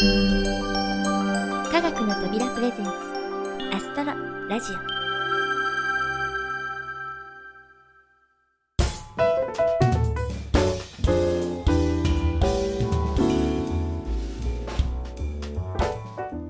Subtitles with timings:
[0.00, 0.06] 科
[1.82, 2.90] 学の扉プレゼンツ
[3.70, 4.14] アストロ
[4.48, 4.76] ラジオ。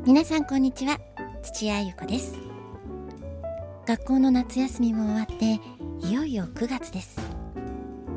[0.06, 1.00] 皆さんこんにちは
[1.42, 2.38] 土屋ゆ子です。
[3.84, 5.58] 学校の夏休みも終わって
[6.06, 7.18] いよいよ9月です。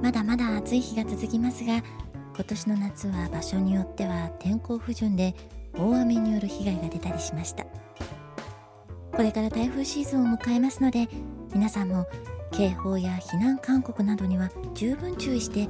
[0.04, 1.82] まだまだ暑い日が続きますが
[2.36, 5.36] 今年の夏は場所によっては天候不順で
[5.78, 7.66] 大雨による被害が出たりしました。
[9.12, 11.08] これから台風シーズンを迎えますので
[11.54, 12.08] 皆さんも
[12.52, 15.68] 警報や避難勧告などには十分注意して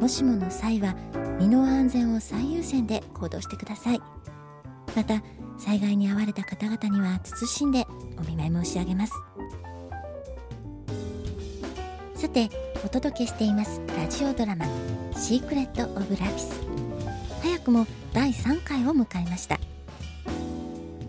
[0.00, 0.94] もしもの際は
[1.38, 4.00] 身の安全を最優先で行動してください。
[4.96, 5.22] また
[5.58, 9.12] 災害に遭われた方々には謹んでお見舞い申し上げます。
[12.14, 12.48] さて
[12.84, 14.64] お届けしていますラジオドラマ
[15.16, 16.60] 「シークレット・オブ・ラピス」
[17.42, 19.58] 早くも第3回を迎えました。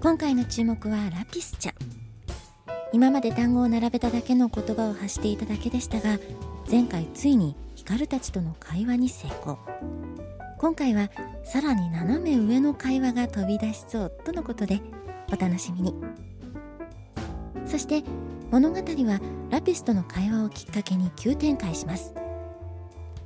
[0.01, 1.75] 今回の注目はラピスちゃん
[2.91, 6.17] 今まで単語を並べただけの言葉を発していただけでしたが
[6.71, 9.59] 前回ついに光たちとの会話に成功。
[10.57, 11.11] 今回は
[11.43, 14.81] さらに斜め上の会話が飛び出しそうとのことで
[15.31, 15.93] お楽しみに。
[17.65, 18.03] そして
[18.51, 19.19] 物語は
[19.51, 22.15] ラピスとの会話をきっかけに急展開します。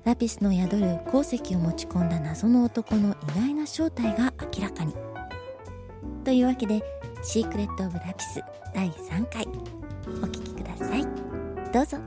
[0.04, 4.94] ラピスの宿る鉱石を持ち込んだ謎の男の意外な正体が明らかに。
[6.26, 6.84] というわけで
[7.24, 8.42] 「シークレット・オブ・ラピス」
[8.76, 9.48] 第3回
[10.22, 11.08] お聴きください。
[11.72, 11.98] どうぞ。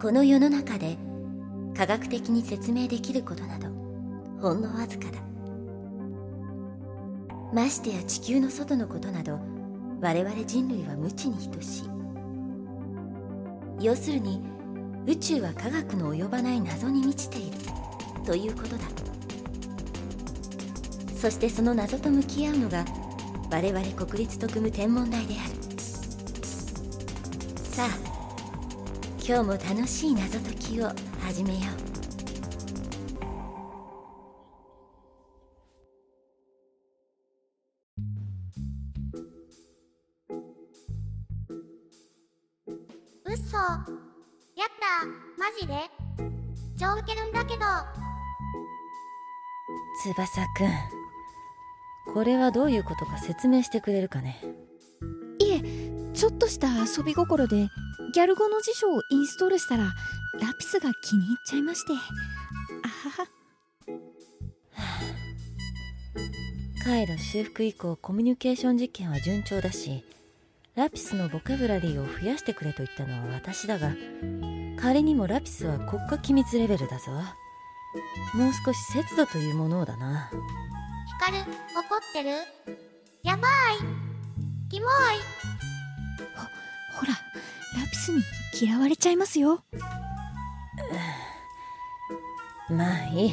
[0.00, 0.98] この世の中で
[1.76, 3.68] 科学的に説明できることなど
[4.40, 5.31] ほんのわずかだ。
[7.52, 9.38] ましてや地球の外のことなど
[10.00, 11.84] 我々人類は無知に等しい。
[13.80, 14.40] 要するに
[15.06, 17.56] 宇宙は科学の及ばない謎に満ちている
[18.24, 18.84] ということだ。
[21.14, 22.84] そしてその謎と向き合うのが
[23.50, 25.52] 我々国立特務天文台である。
[27.62, 27.88] さあ
[29.24, 31.91] 今日も楽しい謎解きを始めよう。
[50.04, 52.14] 翼くん。
[52.14, 54.42] これはどういうことか説明してくれるかね？
[55.38, 55.62] いえ
[56.12, 57.68] ちょっとした遊び心で
[58.12, 59.92] ギャル語の辞書をインストールしたらラ
[60.58, 61.92] ピスが気に入っちゃいまして。
[61.92, 63.26] あはは。
[66.84, 70.04] 回路修復以降コミュニケーション実験は順調だし
[70.74, 73.94] ラピスのボキャブラリーを増やしてくれと言ったのは私だが
[74.76, 77.12] 仮にもラピスは国家機密レベルだぞ
[78.34, 80.30] もう少し節度というものをだな。
[80.30, 81.46] ヒカル怒っ
[82.12, 82.30] てる？
[83.22, 83.50] やばい
[84.70, 84.90] キモい。
[86.96, 87.12] ほら
[87.80, 88.22] ラピスに
[88.60, 89.62] 嫌われちゃいますよ。
[92.70, 93.32] まあいい。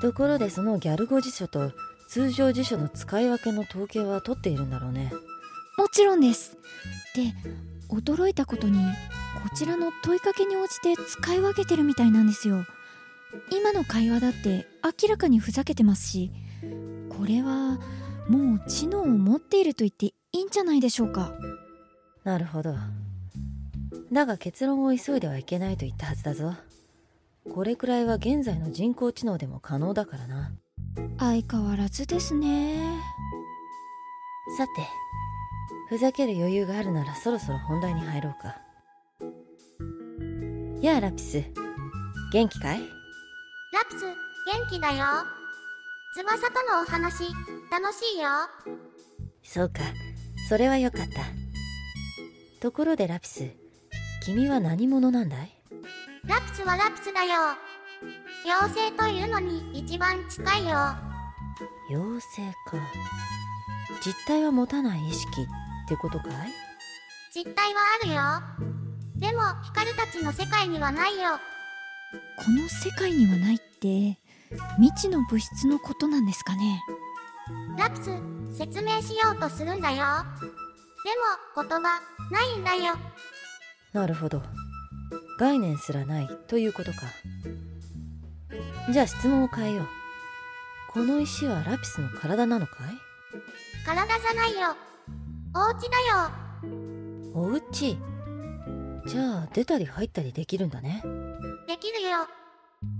[0.00, 1.72] ところでそのギャル語辞書と
[2.08, 5.12] 通常辞書の使い分けの統計は取っているんだろうね。
[5.76, 6.56] もちろんです。
[7.14, 7.34] で
[7.88, 8.78] 驚いたことに
[9.42, 12.64] こちらの問いかけに応じて使い分けてるみたいなんですよ。
[13.50, 14.66] 今の会話だって
[15.02, 16.32] 明らかにふざけてますし
[17.08, 17.78] これは
[18.28, 21.32] もう知能を持っていると言っていいんじゃないでしょうか。
[22.24, 22.74] なるほど。
[24.12, 26.54] だが結論を急いではいけないと言ったはずだぞ。
[27.52, 30.52] これくらいは現在の人工知能でも可能だからな。
[31.18, 33.00] 相変わらずですね。
[34.56, 34.72] さて
[35.88, 38.58] ふざける余裕があるならそろそろ本題に入ろうか
[40.82, 41.44] やあラピス。
[42.32, 42.80] 元気かい？
[42.80, 42.84] ラ
[43.90, 44.16] ピス元
[44.70, 45.04] 気だよ。
[46.14, 47.24] 翼とのお話
[47.70, 48.28] 楽しいよ。
[49.42, 49.80] そうか。
[50.48, 51.20] それはよかった。
[52.62, 53.50] ところでラピス
[54.24, 55.52] 君は何者なんだい？
[56.26, 57.56] ラピスはラピスだよ。
[58.46, 60.78] 妖精というのに一番近いよ。
[61.90, 62.78] 妖精か。
[64.02, 66.30] 実体は持たない意識ってことかい？
[67.34, 68.69] 実体はあるよ
[69.20, 71.38] でもヒカルたちの世界にはないよ。
[72.36, 74.18] この世界にはないって
[74.80, 76.80] 未知の物質のことなんですかね？
[77.78, 78.10] ラピス
[78.56, 79.96] 説明しようとするんだよ。
[79.96, 80.02] で
[81.60, 82.00] も言葉
[82.30, 82.94] ないんだよ。
[83.92, 84.42] なるほど。
[85.38, 86.98] 概念すらないということか。
[88.90, 89.86] じゃあ質問を変えよう。
[90.92, 92.96] この石はラピスの体なのかい？
[93.84, 94.74] 体じゃないよ。
[95.54, 96.30] お家だよ。
[97.34, 97.98] お家？
[99.06, 101.02] じゃあ出たり入ったりできるんだね
[101.66, 102.26] できるよ。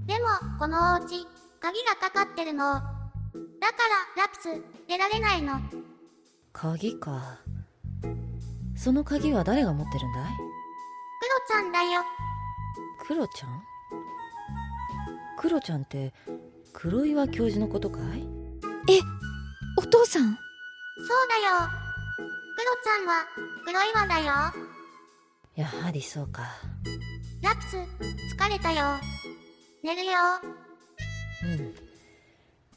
[0.06, 0.26] でも、
[0.58, 1.26] このお家、
[1.60, 2.74] 鍵がかかってるの。
[2.74, 2.84] だか
[4.16, 5.60] ら、ラピス、出られないの。
[6.52, 7.38] 鍵か
[8.76, 10.24] その鍵は誰が持ってるんだい？
[10.24, 10.40] クロ
[11.48, 12.02] ちゃんだよ。
[13.06, 13.62] クロちゃん？
[15.38, 16.12] クロちゃんって
[16.72, 18.26] 黒岩教授のことかい？
[19.76, 20.22] お父さん？
[20.24, 21.68] そうだよ。
[22.56, 23.26] クロちゃんは、
[23.64, 24.32] 黒岩だよ。
[25.60, 26.42] やはりそうか。
[27.42, 28.98] ラピス、疲れたよ。
[29.82, 30.12] 寝るよ。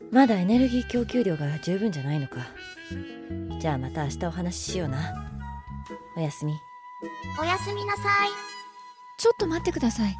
[0.01, 0.11] うん。
[0.11, 2.39] まだエネルギー供給量が十分じゃないのか。
[3.61, 5.31] じゃあまた明日お話ししような。
[6.17, 6.53] おやすみ。
[7.39, 8.29] おやすみなさい。
[9.17, 10.15] ちょっと待ってください。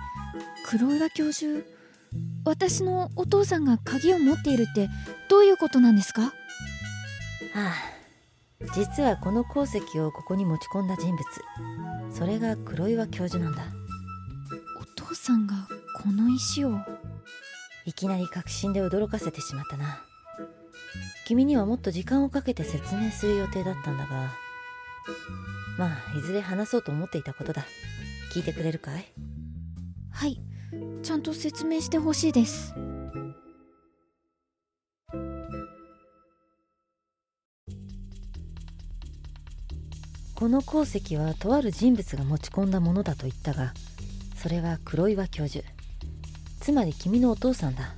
[0.66, 1.66] 黒岩教授
[2.46, 4.88] 私のお父さんが鍵を持っているって
[5.30, 6.22] どういうことなんですか？
[6.22, 6.32] は
[7.56, 7.74] あ
[8.76, 11.24] 実はこの鉱石をここに持ち込んだ人物。
[12.12, 13.64] それが黒岩教授なんだ。
[14.82, 15.68] お父さんが
[16.02, 16.78] この石を。
[17.86, 20.02] いきなり確信で驚かせてしまったな。
[21.26, 24.32] 君にはもっと時間をかけて説明する予定だったんだが。
[25.78, 27.66] まあいずれ話そうと思っていたことだ。
[28.34, 29.06] 聞いてくれるかい？
[30.12, 30.40] はい。
[31.04, 32.74] ちゃんと説明してほしいです
[40.36, 43.74] この鉱石はとある人物が持ち込んだものだと言ったが
[44.36, 45.64] それは黒岩教授。
[46.60, 47.96] つまり君のお父さんだ。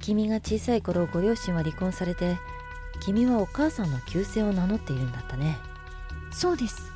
[0.00, 2.38] 君が小さい頃ご両親は離婚されて
[3.00, 5.58] 君はお母さんの旧姓を名乗っているんだったね。
[6.30, 6.90] そうです。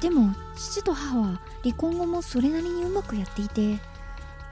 [0.00, 3.78] でも父と母は離婚後もそれなりにうまくやっていて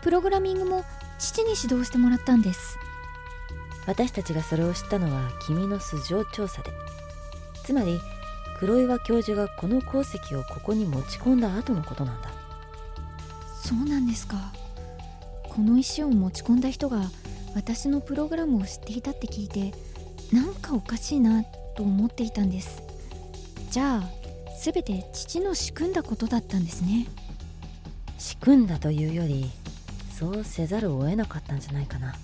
[0.02, 0.84] プログラミングも
[1.18, 2.78] 父に指導してもらったんです。
[3.86, 6.70] 私たちがそれを知ったのは君の素性調査で。
[7.64, 8.00] つまり
[8.58, 12.31] 黒岩教授がこの鉱石をここに持ち込んだ後のことなんだ。
[13.62, 14.53] そうなんですか。
[15.43, 17.11] この石を持ち込んだ人が
[17.55, 19.75] 私のプログラムを知っていたって聞いて
[20.32, 21.44] なんかおかしいな
[21.76, 22.82] と思っていたんです。
[23.70, 24.11] じゃあ
[24.62, 27.06] 全て父の仕組んだことだったんですね。
[28.19, 29.50] 仕組んだというより
[30.19, 32.14] そうせざるを得なかったんじゃないかな。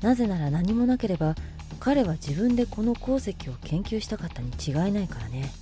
[0.00, 1.34] なぜなら何もなければ
[1.86, 5.52] 彼は自分でこの鉱石を研究したかったに違いないからね。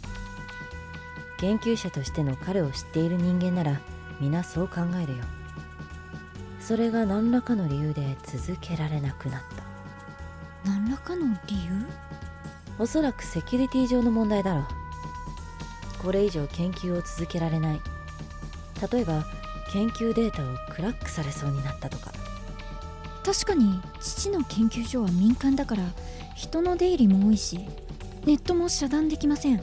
[1.36, 3.78] 研究者としての彼を知っている人間なら
[4.22, 5.24] 皆そう考えるよ。
[6.60, 9.42] それが何らかの理由で続けられなくなっ
[10.64, 10.70] た。
[10.70, 11.86] 何らかの理由？
[12.78, 14.64] おそらくセキュリティ上の問題だろう。
[16.02, 17.80] これ以上研究を続けられない。
[18.90, 19.26] 例えば
[19.74, 22.14] 研究データをクラックされそうになったとか
[23.24, 25.82] 確かに父の研究所は民間だから
[26.36, 27.58] 人の出入りも多いし
[28.24, 29.62] ネットも遮断できません。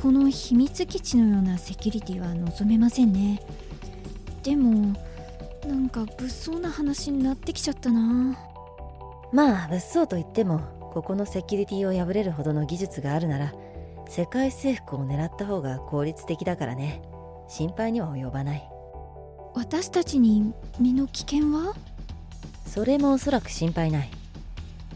[0.00, 3.40] この秘密基地のようなセキュリティは望めませんね。
[4.42, 4.94] でも
[5.66, 8.38] なんか物騒な話になってきちゃったな。
[9.32, 10.60] まあ物騒といっても
[10.92, 13.54] ここのセキュリティを破れるほどの技術があるなら
[14.08, 17.00] 世界征服を狙った方が効率的だからね。
[17.48, 18.68] 心配には及ばない。
[19.54, 21.74] 私たちに身の危険は？
[22.74, 24.10] それもおそらく心配ない。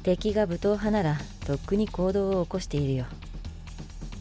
[0.02, 1.16] 敵が武闘派なら
[1.46, 3.04] とっくに行動を起こしているよ。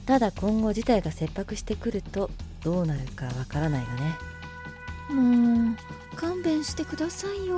[0.06, 2.30] ただ今後事態が切迫してくると
[2.64, 4.16] どうなるかわからないがね。
[5.10, 5.76] もう
[6.16, 7.58] 勘弁してくださいよ。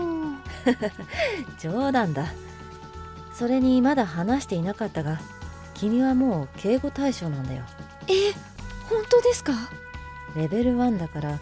[1.60, 2.27] 冗談だ。
[3.34, 5.20] それにまだ話していなかったが
[5.74, 7.63] 君はもう警護対象なんだよ。
[8.08, 8.32] え
[8.89, 9.51] 本当ですか？
[10.38, 11.39] レベル1だから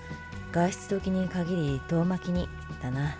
[0.52, 2.50] 外出時に限り遠巻きに
[2.82, 3.16] だな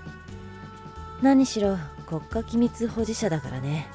[1.22, 3.88] 何しろ国家機密保持者だからね。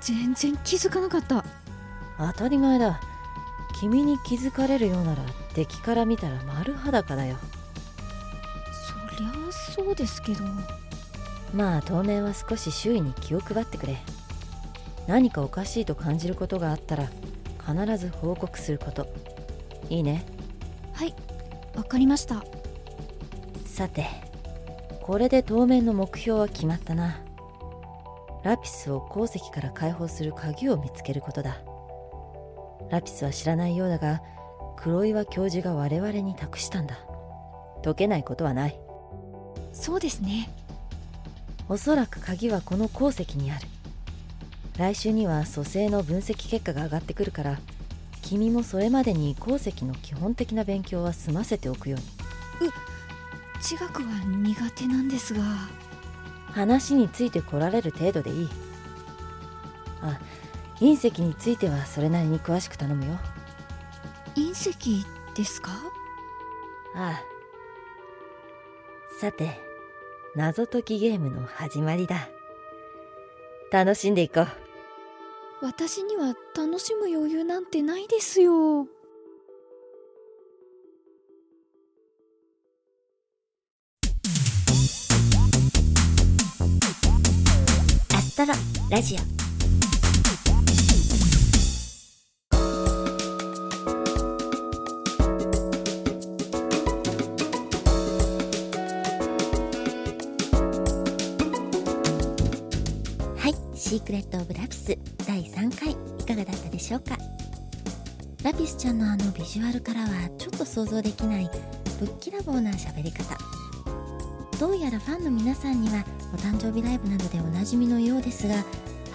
[0.00, 1.44] 全然気づかなかった。
[2.18, 3.00] 当たり前だ。
[3.80, 5.22] 君に気づかれるようなら
[5.54, 7.36] 敵から見たら丸裸だよ。
[9.16, 10.44] そりゃそうですけど。
[11.52, 13.98] まあ当面は少し周囲に気を配ってくれ。
[15.06, 17.10] 何かおかしいと感じることがあったら
[17.66, 19.06] 必ず報告すること。
[19.90, 20.24] いいね。
[20.94, 21.14] はい。
[21.76, 22.44] わかりました。
[23.66, 24.23] さて
[25.04, 27.20] これで当面の目標は決まったな。
[28.42, 31.58] ラピスを鉱石から解放する鍵を見つけることだ。
[32.90, 34.22] ラピスは知らないようだが
[34.78, 36.96] 黒岩教授が我々に託したんだ。
[37.84, 38.80] 解けないことはない。
[39.74, 40.48] そうですね。
[41.68, 43.66] おそらく鍵はこの鉱石にある。
[44.78, 47.60] 来週には組成の分析結果が上がってくるから
[48.22, 52.70] 君もそれまでに鉱石の基本的な勉強は済ませておくように
[53.64, 55.40] 地学は苦手なんですが。
[56.52, 58.48] 話について来られる程度でいい。
[60.02, 60.20] あ
[60.76, 63.18] 隕石についてはそれなりに詳しく頼むよ。
[64.36, 64.74] 隕石っ
[65.34, 65.70] ですか？
[66.94, 67.22] ああ。
[69.18, 69.58] さて
[70.36, 72.28] 謎解きゲームの始まりだ。
[73.72, 74.46] 楽しんでいこう。
[75.62, 78.86] 私には楽しむ余裕なんてないですよ
[88.44, 89.18] アストロラジオ。
[103.74, 105.94] シークレット・オブ・ラピス第3回い
[106.26, 107.16] かがだったでしょうか？
[108.42, 111.50] ラピスちゃんのあのビジュアルからはちょっと想像できない
[111.98, 113.38] ぶっきらぼうな喋り方。
[114.60, 118.56] どうやらファンの皆さんにはお誕生日ライブなどでおなじみのようですが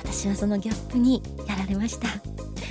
[0.02, 2.08] 私はそのギャップにやられました。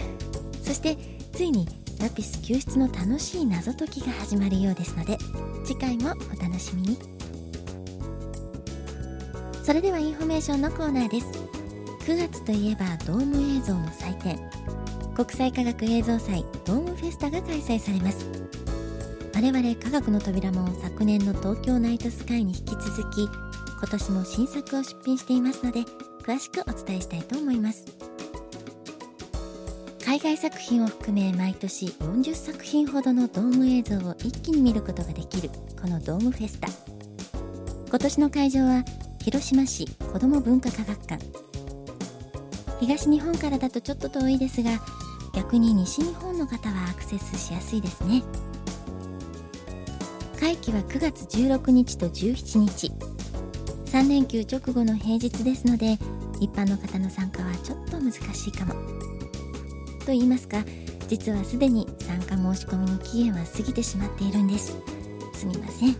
[0.64, 0.96] そして
[1.32, 1.68] ついに
[2.00, 5.18] ラピス救出の楽しい謎解きが始まるようですので
[5.64, 6.98] 次回もお楽しみに。
[9.62, 11.26] それではインフォメーションのコーナーです。
[12.10, 14.40] 9月といえばドーム映像の祭典。
[15.14, 18.26] 国際科学映像祭ドームフェスタが開催されます。
[19.34, 23.28] 我々科学の扉も昨年の東京ナイトスカイに引き続き
[23.78, 25.84] 今年も新作を出品していますので
[26.22, 27.86] 詳しくお伝えしたいと思います。
[30.04, 36.68] 海外作品を含め毎年40作品ほどのドーム映像を一気に見ることができるこのドームフェスタ。
[37.88, 38.84] 今年の会場は
[39.22, 41.24] 広島市子ども文化科学館。
[42.80, 44.70] 東日本からだとちょっと遠いですが
[45.34, 48.22] 逆に西日本の方はアクセスしやすいですね。
[50.40, 53.17] 会期は9月16日と17日。
[53.98, 55.98] 3連休直後の平日ですので
[56.38, 58.74] 一般の方の参加はちょっと難しいかも。
[58.74, 60.64] と言いますか
[61.08, 64.76] 実はすでに参加申し込みの期限は過ぎてしまっているんです。
[65.34, 65.96] すみません。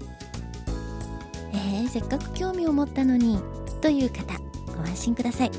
[1.53, 3.41] えー、せっかく興味を持ったのに
[3.81, 4.39] という方
[4.69, 5.51] ご安心ください。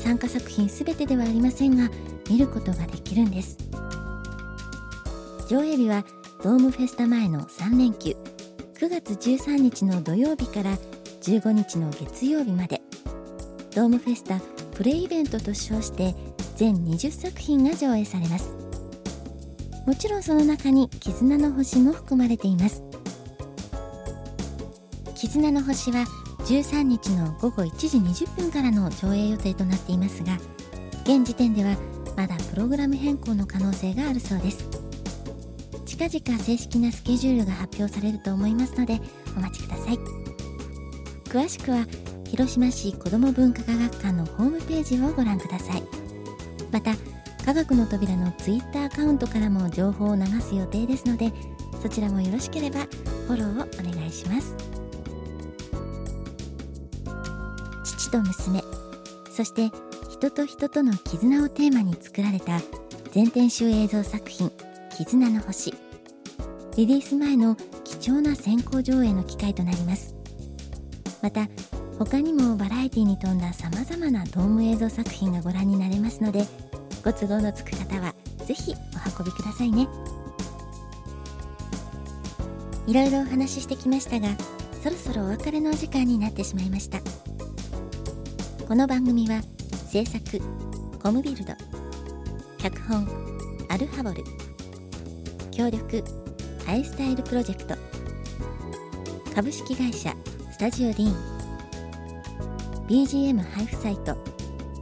[0.00, 1.88] 参加作品全てではありませんが
[2.28, 3.56] 見ることができるんです。
[5.48, 6.04] 上映日は
[6.42, 8.16] ドームフェスタ前の3連休。
[8.74, 10.76] 9月13日の土曜日から
[11.30, 12.82] 15日の月曜日まで。
[13.72, 14.40] ドームフェスタ
[14.74, 16.12] プレイイベントと称して
[16.56, 18.52] 全20作品が上映されます。
[19.86, 22.82] もちろんその中に絆の星も含まれています。
[25.14, 26.04] 絆の星は
[26.40, 30.38] 13日の午後1時20分からの上映予定となっていますが
[31.04, 31.76] 現時点では
[32.16, 34.68] まだプログラム変更の可能性があるそうです。
[35.86, 38.98] 近々正式なスケジュールが発表されると思いますので
[39.36, 40.19] お待ちください。
[41.30, 41.86] 詳しくは
[42.28, 45.82] 広島市子ども文化科学館のホームページをご覧ください。
[46.72, 46.94] また
[47.44, 51.32] 科学の扉の Twitter アカウントからも情報を流す予定ですので
[51.80, 54.56] そちらもよろしければフォローをお願いします。
[57.84, 58.62] 父と娘
[59.30, 59.70] そして
[60.10, 62.60] 人と人との絆をテーマに作られた
[63.12, 64.50] 全編集映像作品
[64.98, 65.72] 「絆の星」
[66.76, 70.19] リリース前の貴重な先行上映の機会となります。
[71.22, 71.48] また
[71.98, 76.44] 他にもバラエティに富んださまざまなドーム映像作品がご覧になれますので
[77.04, 78.14] ご都合のつく方は
[78.46, 79.88] 是非お運びくださいね。
[82.86, 84.28] いろいろお話ししてきましたが
[84.82, 86.98] そろそろお別れのお時間になってしまいました。
[88.66, 89.42] この番組は
[89.88, 90.40] 制作
[91.02, 91.52] コムビルド
[92.58, 93.06] 脚本
[93.68, 94.22] アルハボル
[95.50, 96.02] 協力
[96.66, 97.74] アイスタイルプロジェクト
[99.34, 100.14] 株式会社
[100.60, 101.14] タジオディーン
[102.86, 104.14] BGM 配布サイト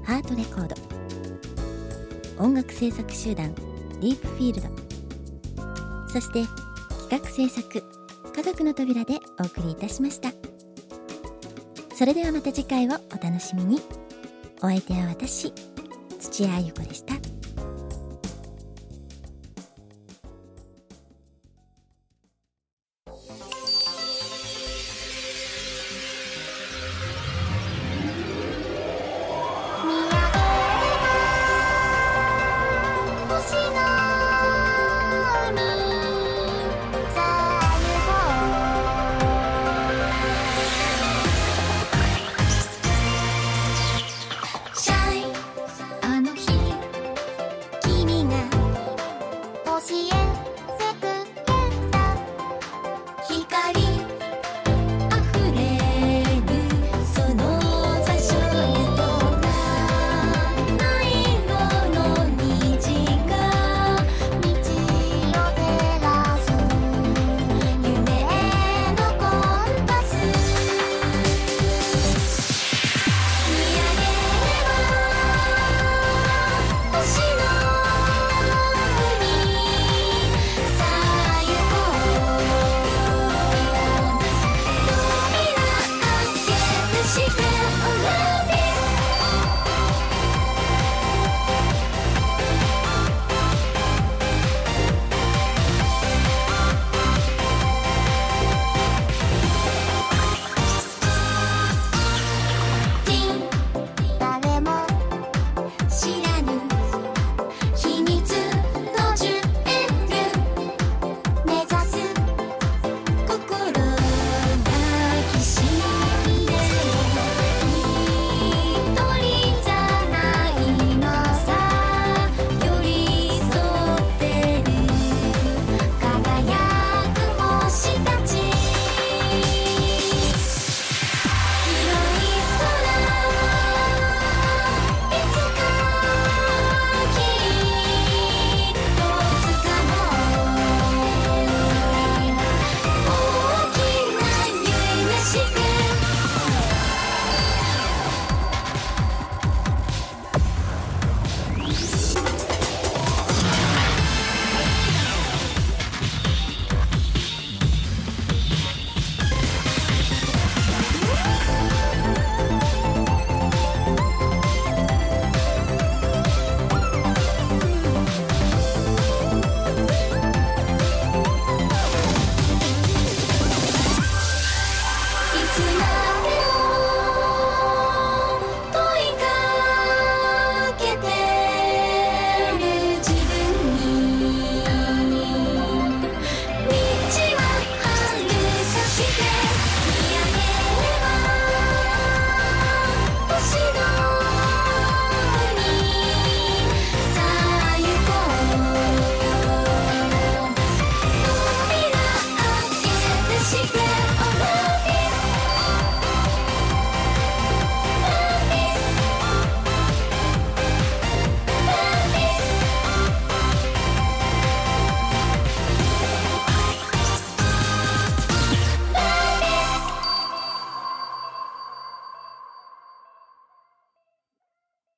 [0.02, 2.42] ハートレコード。
[2.42, 4.68] 音楽制作集団ディープフィールド。
[6.08, 6.42] そして
[7.08, 7.84] 企画制作
[8.34, 10.32] 科学の扉でお送りいたしました。
[11.94, 13.80] それではまた次回をお楽しみに。
[14.56, 15.52] お相手は私
[16.18, 17.14] 土屋あゆ子でした。